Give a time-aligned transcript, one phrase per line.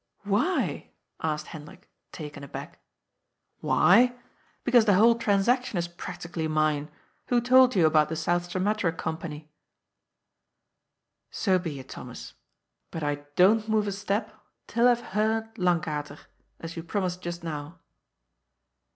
[0.23, 2.81] "Why?" asked Hendrik, taken aback.
[3.59, 4.17] "Why?
[4.63, 6.89] Because the whole transaction is practically mine.
[7.27, 9.51] Who told you about the South Sumatra Company?
[11.29, 12.33] ""So be it, Thomas.
[12.89, 14.33] But I dcfn't move a step
[14.65, 16.17] till I have heard Lankater,
[16.59, 17.77] as you promised just now."